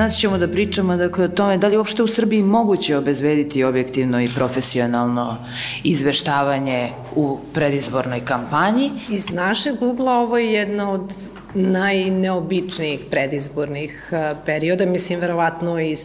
[0.00, 4.20] danas ćemo da pričamo dakle, o tome da li uopšte u Srbiji moguće obezbediti objektivno
[4.22, 5.36] i profesionalno
[5.84, 8.90] izveštavanje u predizbornoj kampanji.
[9.08, 11.12] Iz našeg ugla ovo je jedna od
[11.54, 14.12] najneobičnijih predizbornih
[14.46, 15.96] perioda, mislim verovatno i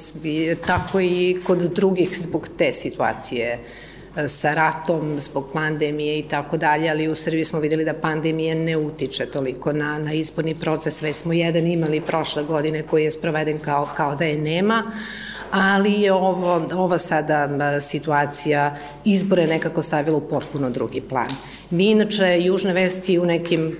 [0.67, 3.59] tako i kod drugih zbog te situacije
[4.27, 8.77] sa ratom, zbog pandemije i tako dalje, ali u Srbiji smo videli da pandemija ne
[8.77, 13.59] utiče toliko na, na izborni proces, već smo jedan imali prošle godine koji je sproveden
[13.59, 14.83] kao, kao da je nema,
[15.51, 17.49] ali je ovo, ova sada
[17.81, 21.29] situacija izbore nekako stavila u potpuno drugi plan.
[21.69, 23.77] Mi inače Južne vesti u nekim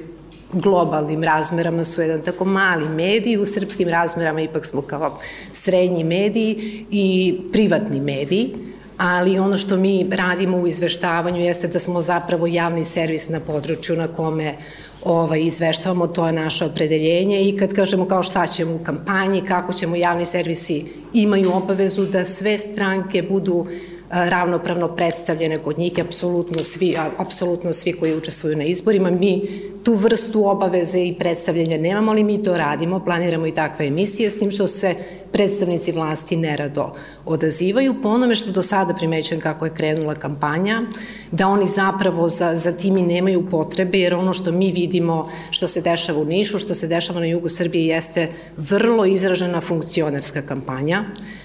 [0.54, 5.20] globalnim razmerama su jedan tako mali medij, u srpskim razmerama ipak smo kao
[5.54, 12.02] srednji mediji i privatni mediji, ali ono što mi radimo u izveštavanju jeste da smo
[12.02, 14.56] zapravo javni servis na području na kome
[15.04, 17.42] ovaj, izveštavamo, to je naše opredeljenje.
[17.42, 22.26] I kad kažemo kao šta ćemo u kampanji, kako ćemo javni servisi imaju obavezu da
[22.26, 23.68] sve stranke budu
[24.10, 29.12] ravnopravno predstavljene kod njih, apsolutno svi, apsolutno svi koji učestvuju na izborima.
[29.12, 29.42] Mi
[29.86, 31.78] tu vrstu obaveze i predstavljanja.
[31.78, 34.96] Nemamo, ali mi to radimo, planiramo i takve emisije, s tim što se
[35.32, 37.96] predstavnici vlasti nerado odazivaju.
[38.04, 40.82] Po onome što do sada primećujem kako je krenula kampanja,
[41.32, 45.68] da oni zapravo za, za tim i nemaju potrebe, jer ono što mi vidimo što
[45.68, 48.28] se dešava u Nišu, što se dešava na jugu Srbije jeste
[48.58, 51.04] vrlo izražena funkcionerska kampanja,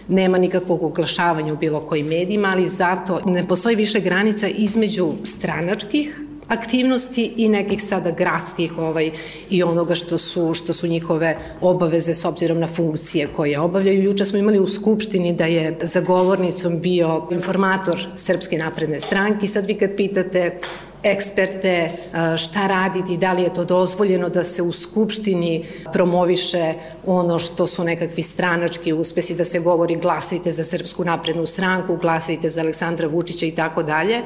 [0.08, 6.20] nema nikakvog oglašavanja u bilo kojim medijima, ali zato ne postoji više granica između stranačkih
[6.50, 9.10] aktivnosti i nekih sada gradskih ovaj,
[9.50, 14.02] i onoga što su, što su njihove obaveze s obzirom na funkcije koje obavljaju.
[14.02, 19.48] Juče smo imali u Skupštini da je za govornicom bio informator Srpske napredne stranke i
[19.48, 20.58] sad vi kad pitate
[21.03, 21.91] eksperte,
[22.37, 26.75] šta raditi, da li je to dozvoljeno da se u Skupštini promoviše
[27.06, 32.49] ono što su nekakvi stranački uspesi, da se govori glasajte za Srpsku naprednu stranku, glasajte
[32.49, 34.22] za Aleksandra Vučića i tako dalje.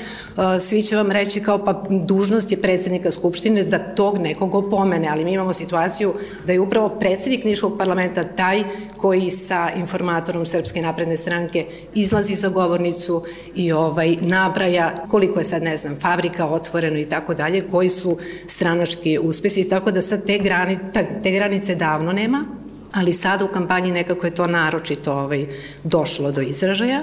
[0.60, 5.24] Svi će vam reći kao pa dužnost je predsednika Skupštine da tog nekog opomene, ali
[5.24, 6.14] mi imamo situaciju
[6.46, 8.64] da je upravo predsednik Niškog parlamenta taj
[8.96, 13.24] koji sa informatorom Srpske napredne stranke izlazi za govornicu
[13.54, 18.18] i ovaj nabraja koliko je sad, ne znam, fabrika otvoreno i tako dalje, koji su
[18.46, 22.44] stranački uspesi, tako da sad te granice, te granice davno nema,
[22.94, 25.46] ali sada u kampanji nekako je to naročito ovaj,
[25.84, 27.02] došlo do izražaja.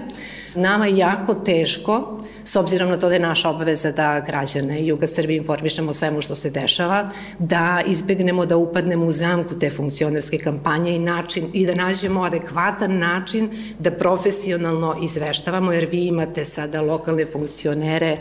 [0.55, 5.07] Nama je jako teško, s obzirom na to da je naša obaveza da građane Juga
[5.07, 10.37] Srbije informišemo o svemu što se dešava, da izbegnemo da upadnemo u zamku te funkcionerske
[10.37, 13.49] kampanje i, način, i da nađemo adekvatan način
[13.79, 18.17] da profesionalno izveštavamo, jer vi imate sada lokalne funkcionere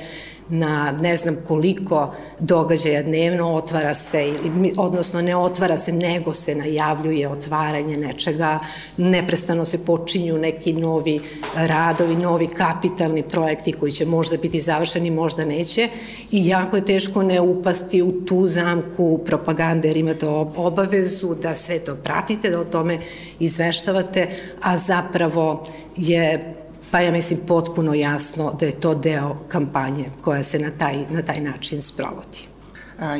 [0.50, 4.32] na ne znam koliko događaja dnevno otvara se,
[4.76, 8.58] odnosno ne otvara se, nego se najavljuje otvaranje nečega,
[8.96, 11.20] neprestano se počinju neki novi
[11.54, 15.88] radovi, novi kapitalni projekti koji će možda biti završeni, možda neće.
[16.30, 21.78] I jako je teško ne upasti u tu zamku propagande jer imate obavezu da sve
[21.78, 22.98] to pratite, da o tome
[23.40, 24.28] izveštavate,
[24.62, 26.54] a zapravo je
[26.90, 31.22] pa ja mislim potpuno jasno da je to deo kampanje koja se na taj, na
[31.22, 32.50] taj način sprovodi.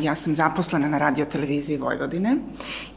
[0.02, 2.36] Ja sam zaposlena na radioteleviziji Vojvodine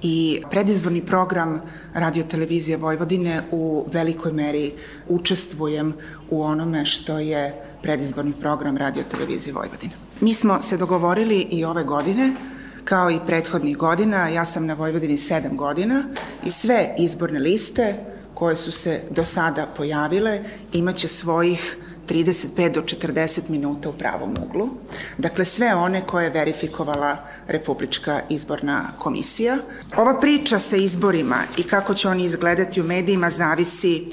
[0.01, 1.61] i predizborni program
[1.94, 4.73] radiotelevizije Vojvodine u velikoj meri
[5.07, 5.94] učestvujem
[6.29, 9.94] u onome što je predizborni program radiotelevizije Vojvodine.
[10.22, 12.35] Mi smo se dogovorili i ove godine
[12.84, 16.03] kao i prethodnih godina, ja sam na Vojvodini sedam godina
[16.45, 17.95] i sve izborne liste
[18.34, 20.40] koje su se do sada pojavile
[20.74, 21.78] imaće svojih
[22.08, 24.70] 35 do 40 minuta u pravom uglu.
[25.18, 29.58] Dakle, sve one koje je verifikovala Republička izborna komisija.
[29.97, 34.12] Ova priča sa izborima i kako će oni izgledati u medijima zavisi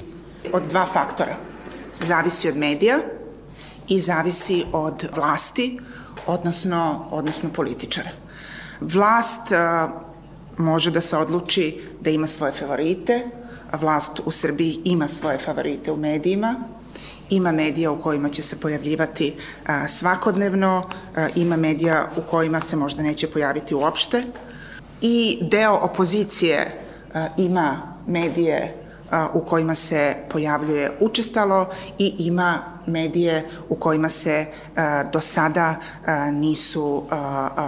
[0.53, 1.35] od dva faktora.
[2.01, 2.97] Zavisi od medija
[3.87, 5.79] i zavisi od vlasti,
[6.27, 8.09] odnosno, odnosno političara.
[8.81, 9.89] Vlast a,
[10.57, 13.25] može da se odluči da ima svoje favorite,
[13.73, 16.55] vlast u Srbiji ima svoje favorite u medijima,
[17.29, 19.33] ima medija u kojima će se pojavljivati
[19.65, 24.23] a, svakodnevno, a, ima medija u kojima se možda neće pojaviti uopšte.
[25.01, 26.81] I deo opozicije
[27.13, 28.75] a, ima medije
[29.33, 34.45] u kojima se pojavljuje učestalo i ima medije u kojima se
[35.13, 35.75] do sada
[36.31, 37.03] nisu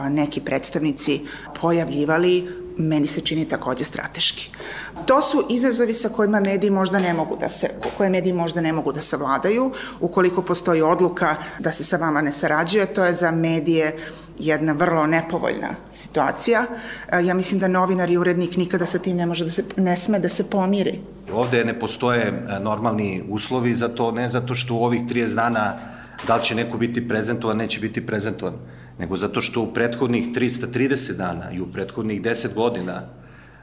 [0.10, 1.22] neki predstavnici
[1.62, 4.50] pojavljivali meni se čini takođe strateški.
[5.06, 8.74] To su izazovi sa kojima mediji možda ne mogu da se, koje mediji možda ne
[8.74, 13.32] mogu da savladaju, ukoliko postoji odluka da se sa vama ne sarađuje, to je za
[13.32, 13.98] medije
[14.40, 16.66] jedna vrlo nepovoljna situacija.
[17.24, 20.20] Ja mislim da novinar i urednik nikada sa tim ne može da se, ne sme
[20.20, 21.00] da se pomiri.
[21.34, 25.78] Ovde ne postoje normalni uslovi za to, ne zato što u ovih 30 dana
[26.28, 28.54] da li će neko biti prezentovan, neće biti prezentovan,
[29.00, 33.02] nego zato što u prethodnih 330 dana i u prethodnih 10 godina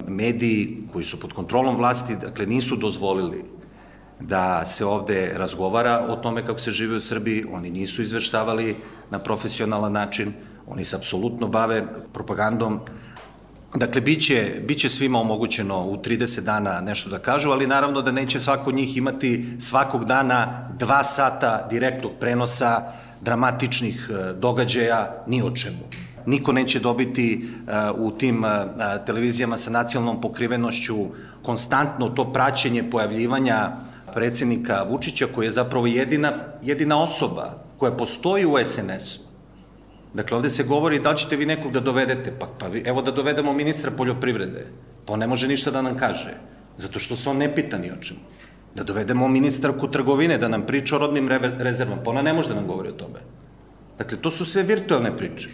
[0.08, 3.44] mediji koji su pod kontrolom vlasti, dakle, nisu dozvolili
[4.20, 8.76] da se ovde razgovara o tome kako se žive u Srbiji, oni nisu izveštavali
[9.10, 10.32] na profesionalan način,
[10.66, 12.80] oni se apsolutno bave propagandom.
[13.74, 18.40] Dakle, biće, biće svima omogućeno u 30 dana nešto da kažu, ali naravno da neće
[18.40, 25.50] svako od njih imati svakog dana dva sata direktnog prenosa dramatičnih e, događaja ni o
[25.50, 25.84] čemu.
[26.26, 27.44] Niko neće dobiti
[27.96, 28.50] uh, u tim uh,
[29.06, 30.94] televizijama sa nacionalnom pokrivenošću
[31.42, 33.72] konstantno to praćenje pojavljivanja
[34.14, 36.32] predsednika Vučića, koji je zapravo jedina,
[36.62, 39.20] jedina osoba koja postoji u SNS-u.
[40.14, 43.02] Dakle, ovde se govori da li ćete vi nekog da dovedete, pa, pa vi, evo
[43.02, 44.66] da dovedemo ministra poljoprivrede,
[45.06, 46.34] pa on ne može ništa da nam kaže,
[46.76, 48.20] zato što se on ne pita ni o čemu.
[48.74, 51.28] Da dovedemo ministarku trgovine, da nam priča o rodnim
[51.58, 53.20] rezervama, pa ona ne može da nam govori o tome.
[53.98, 55.48] Dakle, to su sve virtualne priče.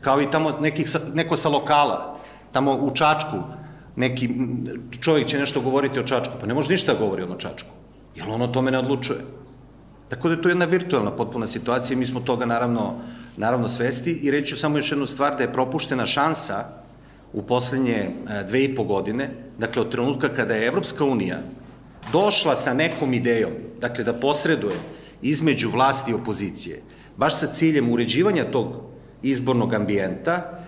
[0.00, 2.18] Kao i tamo nekih, neko sa lokala,
[2.52, 3.42] tamo u Čačku,
[3.96, 4.30] neki
[5.00, 7.80] čovjek će nešto govoriti o Čačku, pa ne može ništa da govori o Čačku
[8.14, 9.20] jer on o tome ne odlučuje.
[10.08, 12.94] Tako da je to jedna virtualna potpuna situacija i mi smo toga naravno,
[13.36, 16.64] naravno svesti i reću samo još jednu stvar da je propuštena šansa
[17.32, 18.10] u poslednje e,
[18.48, 21.38] dve i po godine, dakle od trenutka kada je Evropska unija
[22.12, 24.76] došla sa nekom idejom, dakle da posreduje
[25.22, 26.82] između vlasti i opozicije,
[27.16, 28.76] baš sa ciljem uređivanja tog
[29.22, 30.64] izbornog ambijenta,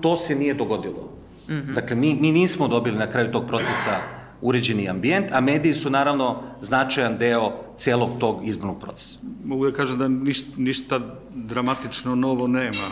[0.00, 1.12] to se nije dogodilo.
[1.48, 1.74] Mm -hmm.
[1.74, 4.00] Dakle, mi, mi nismo dobili na kraju tog procesa
[4.40, 9.18] uređeni ambijent, a mediji su naravno značajan deo celog tog izbornog procesa.
[9.44, 11.00] Mogu da kažem da ništa, ništa
[11.34, 12.88] dramatično novo nema,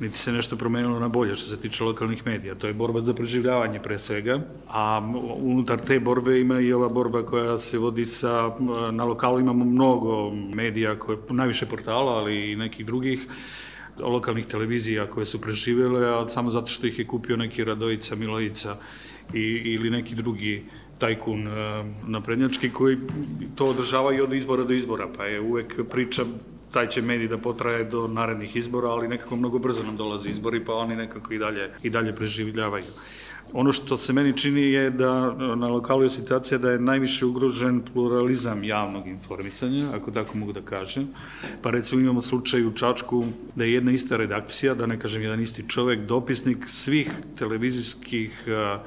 [0.00, 2.54] niti se nešto promenilo na bolje što se tiče lokalnih medija.
[2.54, 7.22] To je borba za preživljavanje pre svega, a unutar te borbe ima i ova borba
[7.26, 8.50] koja se vodi sa,
[8.92, 13.26] na lokalu imamo mnogo medija, koje, najviše portala, ali i nekih drugih,
[13.98, 18.76] lokalnih televizija koje su preživjele, a samo zato što ih je kupio neki Radojica, Milojica
[19.34, 20.64] i, ili neki drugi
[20.98, 21.54] tajkun uh,
[22.06, 22.98] naprednjački koji
[23.54, 26.24] to održava i od izbora do izbora, pa je uvek priča
[26.72, 30.64] taj će medij da potraje do narednih izbora, ali nekako mnogo brzo nam dolaze izbori,
[30.64, 32.92] pa oni nekako i dalje, i dalje preživljavaju.
[33.52, 37.80] Ono što se meni čini je da na lokalu je situacija da je najviše ugrožen
[37.92, 41.08] pluralizam javnog informisanja, ako tako mogu da kažem.
[41.62, 43.24] Pa recimo imamo slučaj u Čačku
[43.54, 48.80] da je jedna ista redakcija, da ne kažem jedan isti čovek, dopisnik svih televizijskih uh,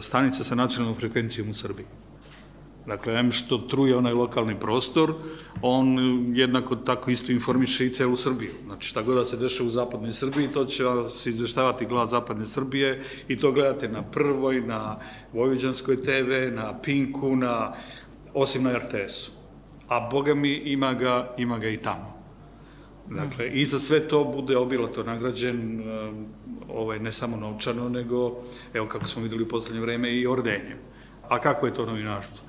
[0.00, 1.86] stanica sa nacionalnom frekvencijom u Srbiji.
[2.86, 5.14] Dakle, em što truje onaj lokalni prostor,
[5.62, 5.98] on
[6.36, 8.50] jednako tako isto informiše i celu Srbiju.
[8.66, 12.44] Znači, šta god da se dešava u zapadnoj Srbiji, to će vas izveštavati glas zapadne
[12.44, 14.98] Srbije i to gledate na Prvoj, na
[15.32, 17.72] Vojvođanskoj TV, na Pinku, na,
[18.34, 19.30] osim na RTS-u.
[19.88, 22.19] A Boga mi ima ga, ima ga i tamo.
[23.10, 26.26] Dakle, i za sve to bude obilato nagrađen, um,
[26.68, 28.42] ovaj, ne samo novčano, nego,
[28.74, 30.78] evo kako smo videli u poslednje vreme, i ordenjem.
[31.28, 32.46] A kako je to novinarstvo?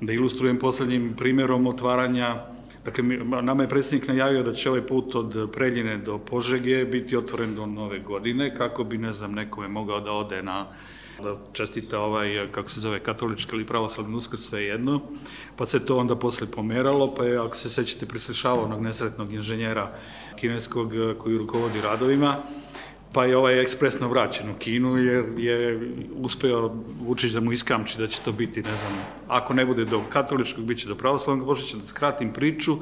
[0.00, 2.44] Da ilustrujem poslednjim primerom otvaranja
[2.88, 3.04] Dakle,
[3.42, 7.66] nama je predsednik najavio da će ovaj put od Preljine do Požege biti otvoren do
[7.66, 10.66] nove godine, kako bi, ne znam, nekome mogao da ode na
[11.22, 15.00] da čestita ovaj, kako se zove, katolički ili pravoslavni uskrs, sve jedno,
[15.56, 19.92] pa se to onda posle pomeralo, pa je, ako se sećate, prislišavao onog nesretnog inženjera
[20.36, 22.36] kineskog koji rukovodi radovima,
[23.12, 25.80] pa je ovaj ekspresno vraćen u Kinu jer je
[26.14, 28.92] uspeo Vučić da mu iskamči da će to biti, ne znam,
[29.28, 32.76] ako ne bude do katoličkog, bit će do pravoslavnog, Božića da skratim priču,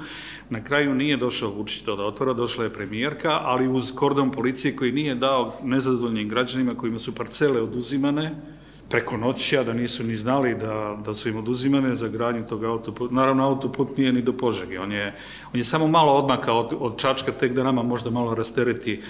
[0.51, 4.77] na kraju nije došao Vučić to da otvora, došla je premijerka, ali uz kordon policije
[4.77, 8.35] koji nije dao nezadovoljnim građanima kojima su parcele oduzimane,
[8.89, 12.65] preko noći, a da nisu ni znali da, da su im oduzimane za gradnju tog
[12.65, 13.15] autoputa.
[13.15, 14.81] Naravno, autoput nije ni do Požege.
[14.81, 15.15] On je,
[15.53, 19.03] on je samo malo odmaka od, od Čačka, tek da nama možda malo rastereti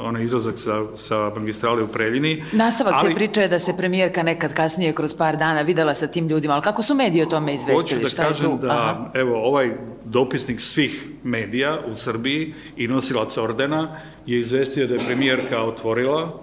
[0.00, 2.42] onaj izlazak sa, sa magistrale u Preljini.
[2.52, 6.06] Nastavak ali, te priče je da se premijerka nekad kasnije kroz par dana videla sa
[6.06, 7.82] tim ljudima, ali kako su mediji o tome izvestili?
[7.82, 9.10] Hoću da Šta kažem da, Aha.
[9.14, 9.70] evo, ovaj
[10.04, 16.40] dopisnik svih medija u Srbiji i nosilac ordena je izvestio da je premijerka otvorila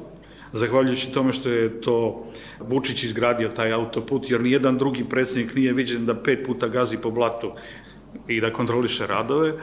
[0.54, 2.26] zahvaljujući tome što je to
[2.60, 7.12] Vučić izgradio taj autoput, jer nijedan drugi predsednik nije viđen da pet puta gazi po
[7.12, 7.52] blatu
[8.28, 9.54] i da kontroliše radove,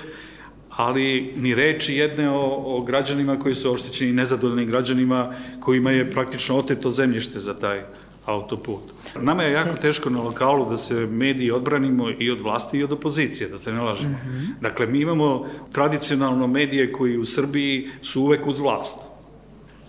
[0.70, 6.56] ali ni reči jedne o, o građanima koji su oštećeni, nezadovoljnim građanima kojima je praktično
[6.56, 7.82] oteto zemljište za taj
[8.24, 8.80] autoput.
[9.20, 12.92] Nama je jako teško na lokalu da se mediji odbranimo i od vlasti i od
[12.92, 14.14] opozicije, da se ne lažemo.
[14.14, 14.60] Mm -hmm.
[14.60, 19.17] Dakle, mi imamo tradicionalno medije koji u Srbiji su uvek uz vlast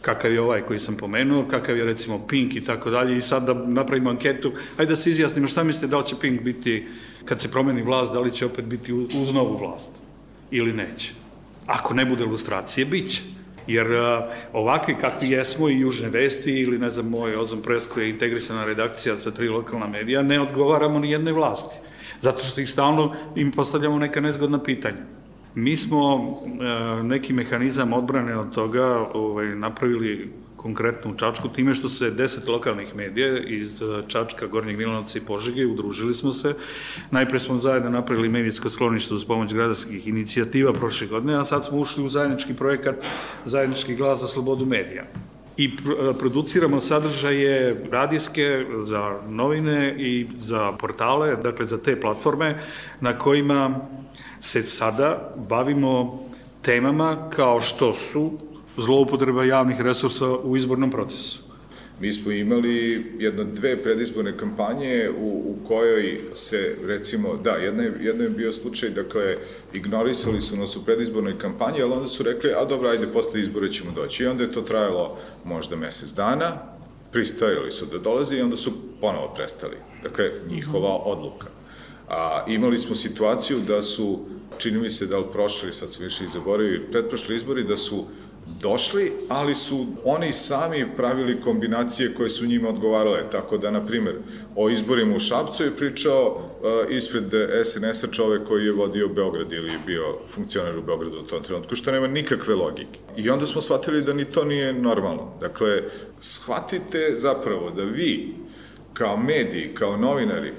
[0.02, 3.44] kakav je ovaj koji sam pomenuo, kakav je recimo Pink i tako dalje i sad
[3.44, 6.88] da napravimo anketu, ajde da se izjasnimo šta mislite da li će Pink biti,
[7.26, 9.92] kad se promeni vlast, da li će opet biti uz novu vlast
[10.52, 11.12] ili neće.
[11.66, 13.22] Ako ne bude ilustracije, bit će.
[13.68, 13.98] Jer uh,
[14.54, 18.66] ovakvi kakvi jesmo i Južne vesti ili ne znam moj Ozon Press koja je integrisana
[18.66, 21.76] redakcija sa tri lokalna medija, ne odgovaramo ni jednoj vlasti.
[22.20, 25.19] Zato što ih stalno im postavljamo neka nezgodna pitanja.
[25.60, 26.36] Mi smo uh,
[27.04, 32.96] neki mehanizam odbrane od toga ovaj, napravili konkretno u Čačku, time što se deset lokalnih
[32.96, 36.54] medija iz e, Čačka, Gornjeg Milanovca i Požege udružili smo se.
[37.12, 41.78] Najpre smo zajedno napravili medijsko sklonište uz pomoć gradarskih inicijativa prošle godine, a sad smo
[41.78, 42.96] ušli u zajednički projekat
[43.46, 45.06] Zajednički glas za slobodu medija
[45.58, 45.70] i e,
[46.20, 52.60] produciramo sadržaje radijske za novine i za portale, dakle za te platforme
[53.02, 53.80] na kojima
[54.42, 56.24] se sada bavimo
[56.62, 58.32] temama kao što su
[58.78, 61.50] zloupotreba javnih resursa u izbornom procesu.
[62.02, 67.94] Mi smo imali jedno dve predizborne kampanje u, u kojoj se, recimo, da, jedna je,
[68.02, 69.38] jedna je bio slučaj, dakle,
[69.74, 73.70] ignorisali su nas u predizbornoj kampanji, ali onda su rekli, a dobro, ajde, posle izbora
[73.70, 74.24] ćemo doći.
[74.24, 76.52] I onda je to trajalo možda mesec dana,
[77.12, 79.76] pristajali su da dolaze i onda su ponovo prestali.
[80.04, 81.48] Dakle, njihova odluka.
[82.10, 84.20] A, imali smo situaciju da su,
[84.58, 88.06] čini mi se da li prošli, sad sam više i zaboravio, predprošli izbori, da su
[88.62, 94.16] došli, ali su oni sami pravili kombinacije koje su njima odgovarale, tako da, na primer,
[94.56, 99.72] o izborima u Šapcu je pričao uh, ispred SNS-a čovek koji je vodio Beograd ili
[99.72, 103.00] je bio funkcioner u Beogradu u tom trenutku, što nema nikakve logike.
[103.18, 105.34] I onda smo shvatili da ni to nije normalno.
[105.42, 105.84] Dakle,
[106.20, 108.36] shvatite zapravo da vi,
[108.94, 110.52] kao mediji, kao novinari,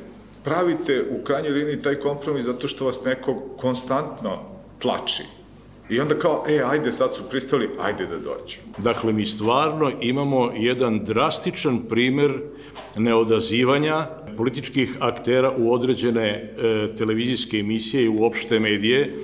[0.45, 4.39] pravite u krajnjoj liniji taj kompromis zato što vas neko konstantno
[4.79, 5.23] tlači
[5.91, 8.57] I onda kao, e, ajde, sad su pristali, ajde da dođu.
[8.79, 12.41] Dakle, mi stvarno imamo jedan drastičan primer
[12.97, 14.07] neodazivanja
[14.37, 16.53] političkih aktera u određene e,
[16.97, 19.17] televizijske emisije i uopšte medije.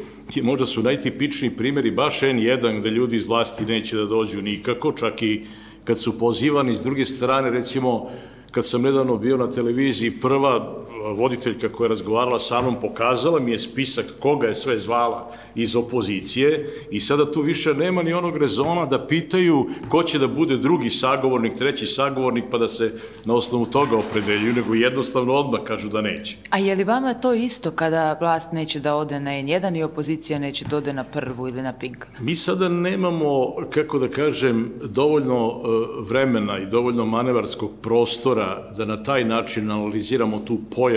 [0.43, 5.23] Možda su najtipičniji primjeri baš N1 gde ljudi iz vlasti neće da dođu nikako, čak
[5.23, 5.45] i
[5.85, 8.11] kad su pozivani s druge strane, recimo,
[8.51, 13.51] kad sam nedavno bio na televiziji, prva voditeljka koja je razgovarala sa mnom pokazala mi
[13.51, 18.37] je spisak koga je sve zvala iz opozicije i sada tu više nema ni onog
[18.37, 22.93] rezona da pitaju ko će da bude drugi sagovornik, treći sagovornik pa da se
[23.25, 26.37] na osnovu toga opredeljuju, nego jednostavno odmah kažu da neće.
[26.51, 30.39] A je li vama to isto kada vlast neće da ode na N1 i opozicija
[30.39, 32.07] neće da ode na prvu ili na Pink?
[32.21, 35.69] Mi sada nemamo, kako da kažem, dovoljno e,
[36.09, 40.96] vremena i dovoljno manevarskog prostora da na taj način analiziramo tu pojavu.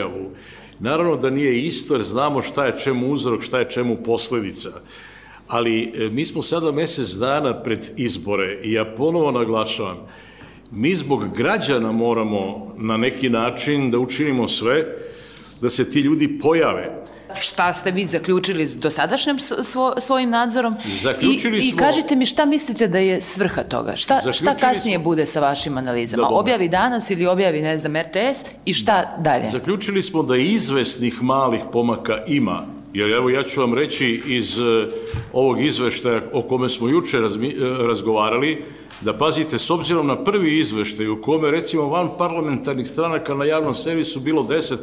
[0.80, 4.70] Naravno da nije isto jer znamo šta je čemu uzrok, šta je čemu posledica.
[5.48, 9.98] Ali e, mi smo sada mesec dana pred izbore i ja ponovo naglašavam,
[10.72, 14.86] mi zbog građana moramo na neki način da učinimo sve
[15.62, 17.04] da se ti ljudi pojave.
[17.40, 20.76] Šta ste vi zaključili do sadašnjim svo, svojim nadzorom?
[21.02, 21.76] Zaključili I, smo...
[21.76, 23.96] I kažite mi šta mislite da je svrha toga?
[23.96, 25.04] Šta, šta kasnije smo...
[25.04, 26.28] bude sa vašim analizama?
[26.28, 29.50] Da, objavi danas ili objavi, ne znam, RTS i šta dalje?
[29.50, 34.88] Zaključili smo da izvesnih malih pomaka ima Jer evo ja ću vam reći iz uh,
[35.34, 38.64] ovog izveštaja o kome smo juče razmi, uh, razgovarali,
[39.02, 43.74] da pazite, s obzirom na prvi izveštaj u kome recimo van parlamentarnih stranaka na javnom
[43.74, 44.78] servisu bilo 10%,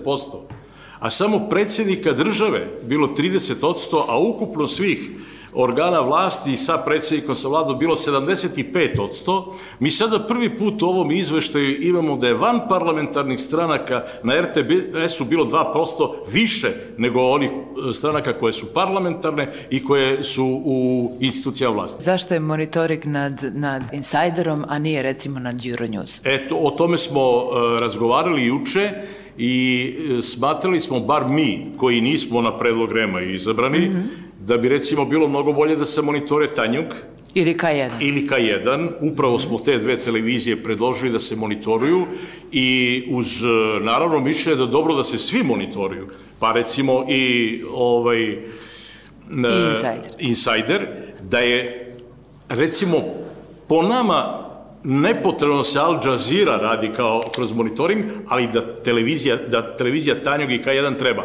[0.99, 5.11] a samo predsjednika države bilo 30%, a ukupno svih
[5.57, 11.83] organa vlasti sa predsjednikom sa vladom bilo 75%, mi sada prvi put u ovom izveštaju
[11.83, 18.33] imamo da je van parlamentarnih stranaka na RTBS-u bilo 2% više nego onih e, stranaka
[18.33, 22.05] koje su parlamentarne i koje su u institucijama vlasti.
[22.05, 26.21] Zašto je monitoring nad, nad Insiderom, a nije recimo nad Euronews?
[26.25, 28.91] Eto, o tome smo uh, razgovarali juče
[29.39, 34.47] i e, smatrali smo, bar mi, koji nismo na predlog Rema izabrani, mm -hmm.
[34.47, 36.85] da bi recimo bilo mnogo bolje da se monitore Tanjug,
[37.37, 37.91] Ili K1.
[38.01, 38.89] Ili K1.
[39.01, 42.07] Upravo smo te dve televizije predložili da se monitoruju
[42.53, 43.49] i uz e,
[43.85, 46.07] naravno mišljenje da dobro da se svi monitoruju.
[46.39, 48.39] Pa recimo i ovaj I
[49.31, 50.13] Insider.
[50.19, 50.87] Insider
[51.23, 51.87] da je
[52.49, 52.99] recimo
[53.69, 54.46] po nama
[54.85, 60.59] nepotrebno se Al Jazeera radi kao kroz monitoring, ali da televizija, da televizija Tanjog i
[60.59, 61.23] K1 treba.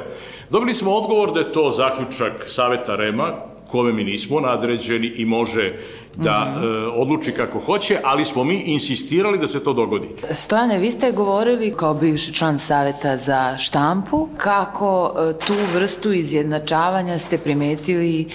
[0.50, 3.34] Dobili smo odgovor da je to zaključak Saveta Rema,
[3.72, 5.74] kome mi nismo nadređeni i može
[6.15, 6.84] da mm -hmm.
[6.84, 10.08] e, odluči kako hoće, ali smo mi insistirali da se to dogodi.
[10.31, 17.20] Stojane, vi ste govorili kao bivši član Saveta za štampu, kako e, tu vrstu izjednačavanja
[17.20, 18.27] ste primetili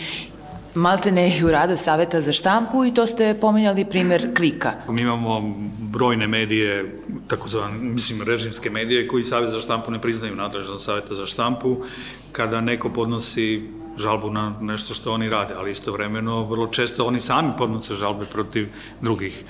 [0.77, 4.73] malte ne i u radu Saveta za štampu i to ste pominjali primer Krika.
[4.89, 10.85] Mi imamo brojne medije, takozvane, mislim, režimske medije koji Savet za štampu ne priznaju nadležnost
[10.85, 11.77] Saveta za štampu.
[12.33, 13.63] Kada neko podnosi
[13.97, 18.69] žalbu na nešto što oni rade, ali istovremeno vrlo često oni sami podnose žalbe protiv
[19.01, 19.45] drugih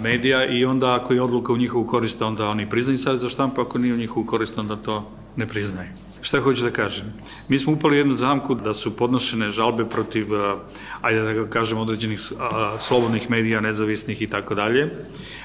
[0.00, 3.60] medija i onda ako je odluka u njihovu korist, onda oni priznaju Savet za štampu,
[3.60, 6.05] ako nije u njihovu korist, onda to ne priznaju.
[6.26, 7.12] Šta hoću da kažem?
[7.48, 10.26] Mi smo upali jednu zamku da su podnošene žalbe protiv,
[11.00, 12.20] ajde da kažem, određenih
[12.78, 14.90] slobodnih medija, nezavisnih i tako dalje.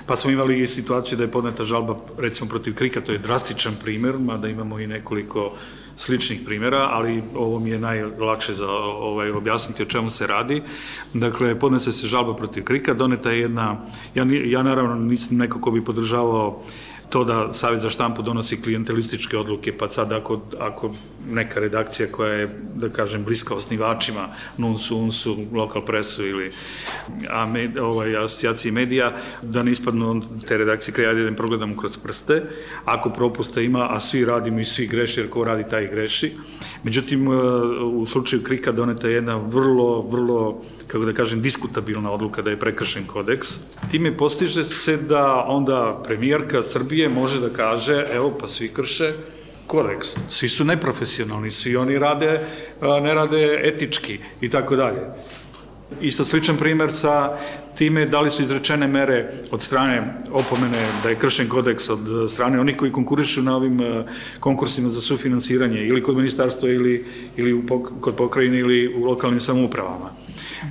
[0.06, 3.76] Pa smo imali i situaciju da je podneta žalba, recimo, protiv Krika, to je drastičan
[3.84, 5.52] primer, mada imamo i nekoliko
[5.96, 10.62] sličnih primjera, ali ovo mi je najlakše za ovaj, objasniti o čemu se radi.
[11.14, 13.86] Dakle, podnese se žalba protiv Krika, doneta je jedna,
[14.16, 16.64] ja, ja naravno nisam neko ko bi podržavao
[17.12, 20.92] to da Savjet za štampu donosi klijentelističke odluke, pa sad ako, ako
[21.30, 24.28] neka redakcija koja je, da kažem, bliska osnivačima,
[24.58, 26.52] NUNSU, UNSU, Lokal Presu ili
[27.30, 31.98] a med, ovaj, asocijaciji medija, da ne ispadnu te redakcije kraja, da idem progledamo kroz
[31.98, 32.44] prste.
[32.86, 36.32] Ako propusta ima, a svi radimo i svi greši, jer ko radi, taj greši.
[36.84, 37.28] Međutim,
[37.84, 42.60] u slučaju Krika doneta je jedna vrlo, vrlo kako da kažem, diskutabilna odluka da je
[42.60, 43.48] prekršen kodeks.
[43.92, 49.14] Time postiže se da onda premijerka Srbije može da kaže, evo, pa svi krše
[49.68, 50.16] kodeks.
[50.30, 52.40] Svi su neprofesionalni, svi oni rade,
[52.82, 55.00] ne rade etički i tako dalje.
[56.02, 57.38] Isto sličan primer sa
[57.78, 62.60] time da li su izrečene mere od strane opomene da je kršen kodeks od strane
[62.60, 63.80] onih koji konkurišu na ovim
[64.40, 67.06] konkursima za sufinansiranje ili kod ministarstva ili,
[67.38, 67.64] ili
[68.02, 70.21] kod pokrajine ili u lokalnim samoupravama.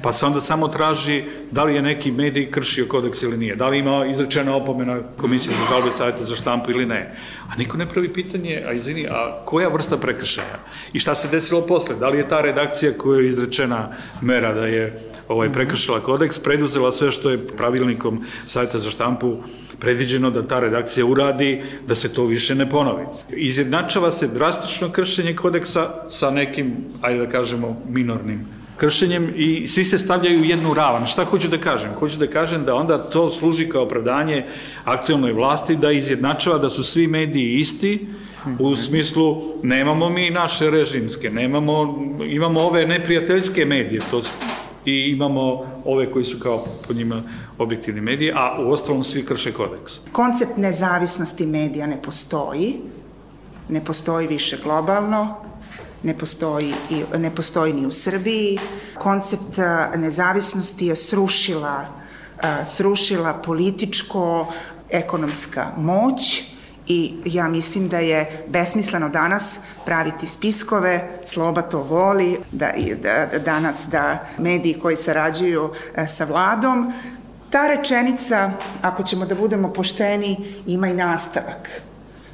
[0.03, 3.69] Pa se onda samo traži da li je neki medij kršio kodeks ili nije, da
[3.69, 7.15] li ima izrečena opomena komisije za žalbe savjeta za štampu ili ne.
[7.53, 10.59] A niko ne pravi pitanje, a izvini, a koja vrsta prekršaja?
[10.93, 11.95] I šta se desilo posle?
[11.97, 13.89] Da li je ta redakcija koja je izrečena
[14.21, 19.37] mera da je ovaj, prekršila kodeks, preduzela sve što je pravilnikom savjeta za štampu
[19.81, 23.05] predviđeno da ta redakcija uradi, da se to više ne ponovi.
[23.31, 29.99] Izjednačava se drastično kršenje kodeksa sa nekim, ajde da kažemo, minornim kršenjem i svi se
[29.99, 31.07] stavljaju u jednu ravan.
[31.07, 31.95] Šta hoću da kažem?
[31.95, 34.45] Hoću da kažem da onda to služi kao opravdanje
[34.85, 38.07] aktualnoj vlasti da izjednačava da su svi mediji isti,
[38.59, 44.23] u smislu nemamo mi naše režimske, nemamo, imamo ove neprijateljske medije, to
[44.85, 47.23] i imamo ove koji su kao pod njima
[47.59, 49.99] objektivni mediji, a u ostalom svi krše kodeks.
[50.13, 52.75] Koncept nezavisnosti medija ne postoji,
[53.69, 55.50] ne postoji više globalno,
[56.03, 56.75] ne postoji,
[57.19, 58.59] ne postoji ni u Srbiji.
[58.99, 59.59] Koncept
[59.97, 61.87] nezavisnosti je srušila,
[62.65, 64.53] srušila političko,
[64.91, 66.43] ekonomska moć
[66.87, 73.39] i ja mislim da je besmisleno danas praviti spiskove, Sloba to voli, da, da, da
[73.39, 75.71] danas da mediji koji sarađuju
[76.17, 76.93] sa vladom,
[77.51, 78.51] ta rečenica,
[78.83, 80.37] ako ćemo da budemo pošteni,
[80.67, 81.83] ima i nastavak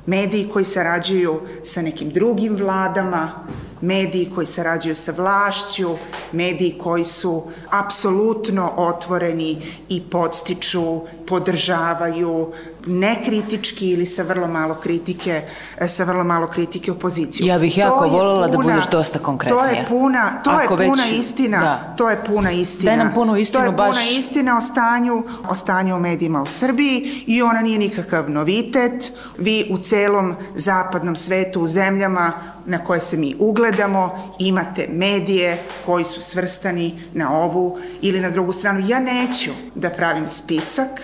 [0.06, 3.46] mediji koji sarađuju sa nekim drugim vladama,
[3.80, 5.96] mediji koji sarađuju sa vlašću,
[6.32, 12.52] mediji koji su apsolutno otvoreni i podstiču, podržavaju,
[12.86, 15.42] nekritički ili sa vrlo malo kritike,
[15.88, 17.46] sa vrlo malo kritike opoziciju.
[17.46, 19.62] Ja bih jako voljela da budeš dosta konkretnija.
[19.62, 21.94] To je puna, to Ako je puna već, istina, da.
[21.96, 22.90] to je puna istina.
[22.90, 23.76] Daj nam punu istinu baš.
[23.76, 24.18] To je puna baš...
[24.18, 29.12] istina o stanju, o stanju u medijima u Srbiji i ona nije nikakav novitet.
[29.38, 36.05] Vi u celom zapadnom svetu, u zemljama na koje se mi ugledamo, imate medije koji
[36.05, 38.85] su svrstani na ovu ili na drugu stranu.
[38.88, 41.00] Ja neću da pravim spisak.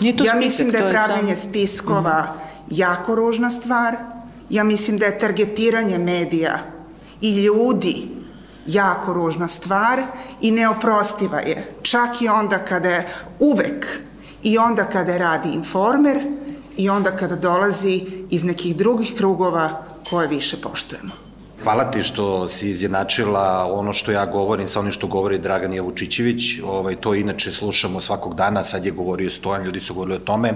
[0.00, 1.50] Nije to ja spisak, mislim da je pravljenje sam...
[1.50, 2.38] spiskova mm.
[2.70, 3.96] jako ružna stvar.
[4.50, 6.58] Ja mislim da je targetiranje medija
[7.20, 8.08] i ljudi
[8.66, 10.02] jako ružna stvar
[10.40, 11.72] i neoprostiva je.
[11.82, 13.86] Čak i onda kada je uvek
[14.42, 16.18] i onda kada radi informer
[16.76, 21.12] i onda kada dolazi iz nekih drugih krugova koje više poštujemo.
[21.62, 26.42] Hvala ti što si izjednačila ono što ja govorim sa onim što govori Dragan Jevučićević.
[26.64, 30.52] Ovaj, to inače slušamo svakog dana, sad je govorio Stojan, ljudi su govorili o tome.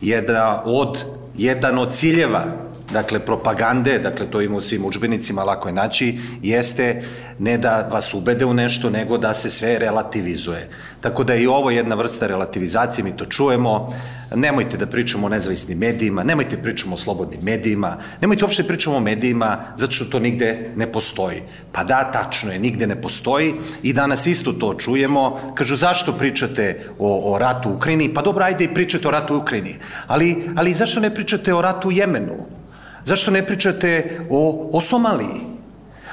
[0.00, 1.04] Jedan od,
[1.36, 2.44] jedan od ciljeva
[2.92, 7.02] dakle propagande, dakle to ima u svim učbenicima, lako je naći, jeste
[7.38, 10.68] ne da vas ubede u nešto, nego da se sve relativizuje.
[11.00, 13.92] Tako da je i ovo jedna vrsta relativizacije, mi to čujemo,
[14.34, 18.68] nemojte da pričamo o nezavisnim medijima, nemojte da pričamo o slobodnim medijima, nemojte uopšte da
[18.68, 21.42] pričamo o medijima zato što to nigde ne postoji.
[21.72, 25.52] Pa da, tačno je, nigde ne postoji i danas isto to čujemo.
[25.54, 28.14] Kažu, zašto pričate o, o ratu u Ukrajini?
[28.14, 29.74] Pa dobro, ajde i pričate o ratu u Ukrajini.
[30.06, 32.63] Ali, ali zašto ne pričate o ratu u Jemenu?
[33.04, 35.54] Zašto ne pričate o, o Somaliji?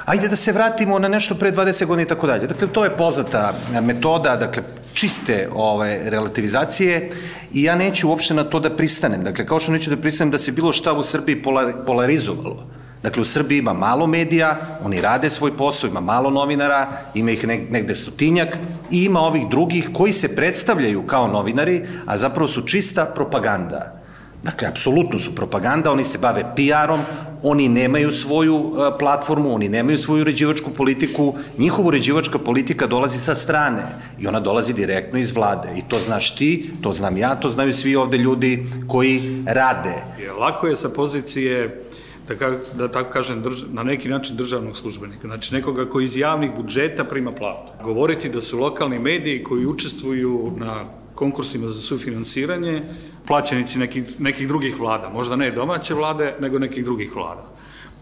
[0.04, 2.46] Ajde da se vratimo na nešto pre 20 godina i tako dalje.
[2.46, 3.52] Dakle, to je poznata
[3.82, 4.62] metoda, dakle,
[4.94, 7.10] čiste ove, relativizacije
[7.52, 9.24] i ja neću uopšte na to da pristanem.
[9.24, 12.66] Dakle, kao što neću da pristanem da se bilo šta u Srbiji polar, polarizovalo.
[13.02, 17.46] Dakle, u Srbiji ima malo medija, oni rade svoj posao, ima malo novinara, ima ih
[17.46, 18.56] negde stotinjak
[18.90, 24.01] i ima ovih drugih koji se predstavljaju kao novinari, a zapravo su čista propaganda.
[24.42, 27.00] Dakle, apsolutno su propaganda, oni se bave PR-om,
[27.42, 33.34] oni nemaju svoju uh, platformu, oni nemaju svoju uređivačku politiku, njihova uređivačka politika dolazi sa
[33.34, 33.82] strane
[34.20, 35.68] i ona dolazi direktno iz vlade.
[35.76, 39.94] I to znaš ti, to znam ja, to znaju svi ovde ljudi koji rade.
[40.38, 41.82] Lako je sa pozicije
[42.28, 46.16] da, ka, da tako kažem, drž, na neki način državnog službenika, znači nekoga koji iz
[46.16, 47.72] javnih budžeta prima platu.
[47.84, 52.82] Govoriti da su lokalni mediji koji učestvuju na konkursima za sufinansiranje
[53.26, 57.52] plaćenici nekih, nekih drugih vlada, možda ne domaće vlade, nego nekih drugih vlada.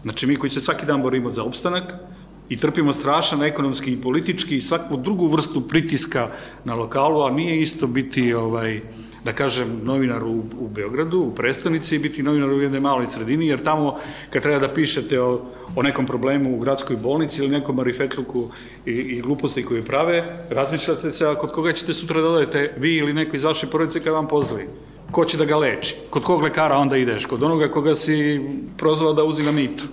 [0.03, 1.93] Znači mi koji se svaki dan borimo za opstanak
[2.49, 6.27] i trpimo strašan ekonomski i politički i svaku drugu vrstu pritiska
[6.63, 8.81] na lokalu, a nije isto biti ovaj,
[9.23, 13.47] da kažem, novinar u, u Beogradu, u prestonici i biti novinar u jednoj maloj sredini,
[13.47, 13.95] jer tamo
[14.29, 15.41] kad treba da pišete o,
[15.75, 18.49] o nekom problemu u gradskoj bolnici ili nekom marifetluku
[18.85, 22.45] i, i gluposti koje prave, razmišljate se kod koga ćete sutra da
[22.77, 24.67] vi ili neko iz vaše porodice kada vam pozdravi
[25.11, 25.95] ko će da ga leči.
[26.09, 27.25] Kod kog lekara onda ideš?
[27.25, 28.41] Kod onoga koga si
[28.77, 29.83] prozvao da uzima mito.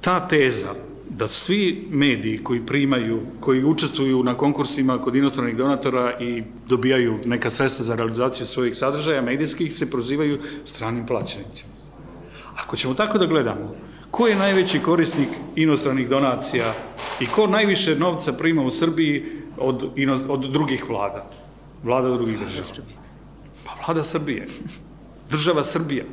[0.00, 0.74] Ta teza
[1.08, 7.50] da svi mediji koji primaju, koji učestvuju na konkursima kod inostranih donatora i dobijaju neka
[7.50, 11.72] sredstva za realizaciju svojih sadržaja medijskih, se prozivaju stranim plaćenicima.
[12.64, 13.74] Ako ćemo tako da gledamo,
[14.10, 16.74] ko je najveći korisnik inostranih donacija
[17.20, 19.24] i ko najviše novca prima u Srbiji
[19.58, 19.90] od,
[20.28, 21.26] od drugih vlada?
[21.84, 22.99] Vlada drugih država.
[23.86, 24.46] Vlada Srbije,
[25.30, 26.04] država Srbija,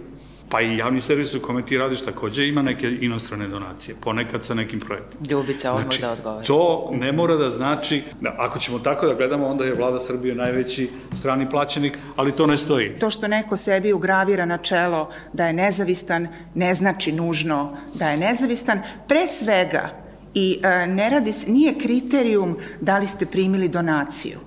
[0.50, 4.54] pa i javni servis u kome ti radiš takođe ima neke inostrane donacije, ponekad sa
[4.54, 5.22] nekim projektom.
[5.30, 6.48] Ljubica, odmah znači, da odgovori.
[6.48, 10.36] To ne mora da znači, da, ako ćemo tako da gledamo, onda je vlada Srbije
[10.36, 13.00] najveći strani plaćenik, ali to ne stoji.
[13.00, 18.18] To što neko sebi ugravira na čelo da je nezavistan, ne znači nužno da je
[18.18, 18.82] nezavistan.
[19.08, 19.90] Pre svega,
[20.34, 24.47] i e, ne radi, nije kriterijum da li ste primili donaciju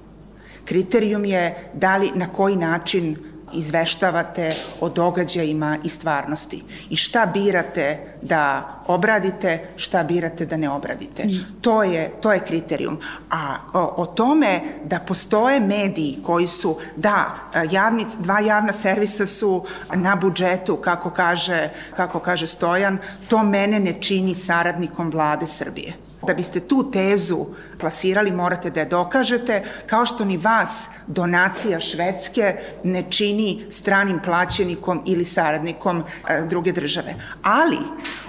[0.65, 3.17] Kriterijum je da li, na koji način
[3.53, 11.25] izveštavate o događajima i stvarnosti i šta birate da obradite, šta birate da ne obradite.
[11.25, 11.61] Mm.
[11.61, 12.99] To je, to je kriterijum.
[13.31, 17.35] A o, o tome da postoje mediji koji su, da,
[17.71, 24.03] javni, dva javna servisa su na budžetu, kako kaže, kako kaže Stojan, to mene ne
[24.03, 26.10] čini saradnikom vlade Srbije.
[26.27, 27.47] Da biste tu tezu
[27.79, 35.03] plasirali, morate da je dokažete, kao što ni vas donacija Švedske ne čini stranim plaćenikom
[35.07, 37.15] ili saradnikom e, druge države.
[37.43, 37.79] Ali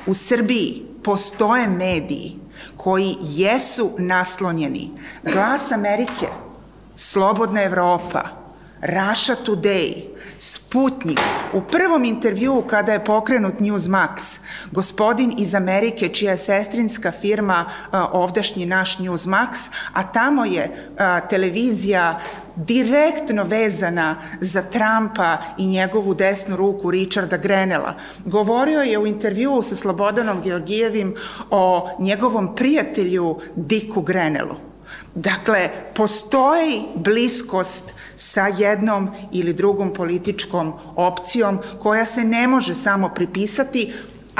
[0.06, 2.40] u Srbiji postoje mediji
[2.78, 4.92] koji jesu naslonjeni.
[5.24, 6.28] Glas Amerike,
[6.96, 8.41] Slobodna Evropa,
[8.82, 10.04] Russia Today,
[10.38, 11.20] Sputnik,
[11.54, 14.40] u prvom intervjuu kada je pokrenut Newsmax,
[14.72, 17.66] gospodin iz Amerike, čija je sestrinska firma
[18.12, 20.90] ovdašnji naš Newsmax, a tamo je
[21.30, 22.22] televizija
[22.56, 27.94] direktno vezana za Trumpa i njegovu desnu ruku Richarda Grenela.
[28.26, 31.16] Govorio je u intervjuu sa Slobodanom Georgijevim
[31.50, 34.56] o njegovom prijatelju Diku Grenelu.
[35.16, 43.94] Dakle, postoji bliskost sa jednom ili drugom političkom opcijom koja se ne može samo pripisati,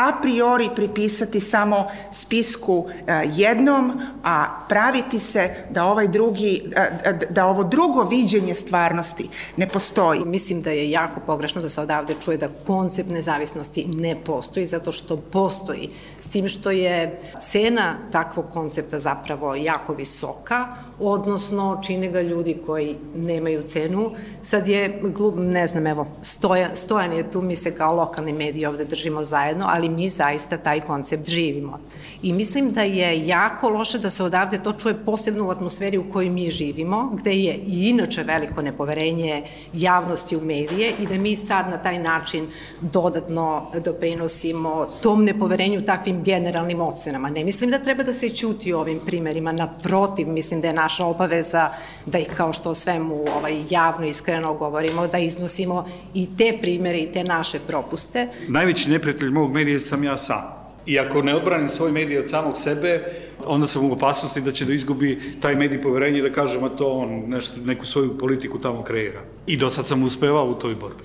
[0.08, 7.46] a priori pripisati samo spisku e, jednom, a praviti se da ovaj drugi, e, da
[7.46, 10.26] ovo drugo viđenje stvarnosti ne postoji.
[10.26, 14.92] Mislim da je jako pogrešno da se odavde čuje da koncept nezavisnosti ne postoji, zato
[14.92, 15.90] što postoji.
[16.20, 20.68] S tim što je cena takvog koncepta zapravo jako visoka,
[21.00, 24.12] odnosno čine ga ljudi koji nemaju cenu.
[24.42, 25.02] Sad je,
[25.36, 29.66] ne znam, evo, Stojan, Stojan je tu, mi se kao lokalni mediji ovde držimo zajedno,
[29.70, 31.80] ali mi zaista taj koncept živimo.
[32.24, 36.12] I mislim da je jako loše da se odavde to čuje posebno u atmosferi u
[36.12, 41.36] kojoj mi živimo, gde je i inače veliko nepoverenje javnosti u medije i da mi
[41.36, 42.48] sad na taj način
[42.82, 47.30] dodatno doprinosimo tom nepoverenju takvim generalnim ocenama.
[47.30, 51.70] Ne mislim da treba da se ćuti ovim primerima, naprotiv, mislim da je naša obaveza
[52.06, 56.98] da ih kao što o svemu ovaj, javno iskreno govorimo, da iznosimo i te primere
[56.98, 58.28] i te naše propuste.
[58.48, 60.62] Najveći neprijatelj mog medija sam ja sam.
[60.86, 63.04] I ako ne odbranim svoj medij od samog sebe,
[63.46, 66.88] onda sam u opasnosti da će da izgubi taj medij poverenje da kažem, a to
[66.88, 69.22] on nešto, neku svoju politiku tamo kreira.
[69.48, 71.04] I do sad sam uspevao u toj borbi.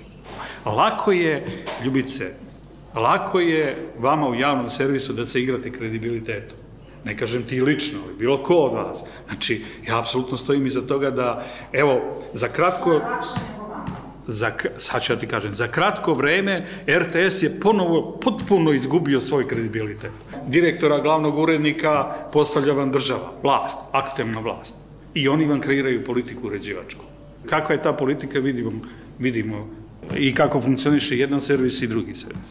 [0.65, 1.45] Lako je,
[1.85, 2.33] ljubice,
[2.95, 6.59] lako je vama u javnom servisu da se igrate kredibilitetom.
[7.05, 9.05] Ne kažem ti lično, ali bilo ko od vas.
[9.29, 12.01] Znači, ja apsolutno stojim iza toga da, evo,
[12.33, 13.01] za kratko
[14.27, 19.49] za, sad ću ja ti kažem, za kratko vreme RTS je ponovo potpuno izgubio svoj
[19.49, 20.11] kredibilitet.
[20.49, 24.75] Direktora, glavnog urednika postavlja vam država, vlast, aktivna vlast.
[25.15, 27.05] I oni vam kreiraju politiku uređivačku.
[27.47, 28.73] Kakva je ta politika, vidimo,
[29.19, 29.69] vidimo
[30.17, 32.47] i kako funkcioniše jedan servis i drugi servis.